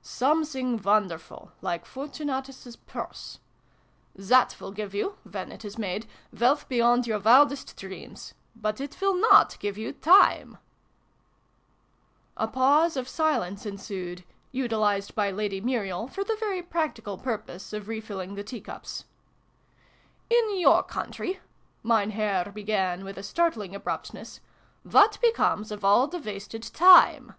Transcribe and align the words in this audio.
"Something 0.02 0.80
wonderful 0.80 1.52
like 1.60 1.84
Fortunatus's 1.84 2.74
Purse? 2.74 3.38
That 4.16 4.56
will 4.58 4.72
give 4.72 4.94
you 4.94 5.18
when 5.30 5.52
it 5.52 5.62
is 5.62 5.76
made 5.76 6.06
wealth 6.32 6.66
beyond 6.70 7.06
your 7.06 7.18
wildest 7.20 7.76
dreams: 7.76 8.32
but 8.56 8.80
it 8.80 8.98
will 9.02 9.14
not 9.14 9.58
give 9.60 9.76
you 9.76 9.92
Time!" 9.92 10.56
A 12.38 12.48
pause 12.48 12.96
of 12.96 13.10
silence 13.10 13.66
ensued 13.66 14.24
utilised 14.52 15.14
by 15.14 15.30
Lady 15.30 15.60
Muriel 15.60 16.08
for 16.08 16.24
the 16.24 16.36
very 16.36 16.62
practical 16.62 17.18
purpose 17.18 17.74
of 17.74 17.86
refilling 17.86 18.36
the 18.36 18.42
teacups." 18.42 19.04
In 20.30 20.58
your 20.58 20.82
country," 20.82 21.40
Mein 21.82 22.12
Herr 22.12 22.46
began 22.50 23.04
with 23.04 23.18
a 23.18 23.22
startling 23.22 23.74
abruptness, 23.74 24.40
"what 24.82 25.20
becomes 25.20 25.70
of 25.70 25.84
all 25.84 26.06
the 26.08 26.18
wasted 26.18 26.62
Time 26.62 27.34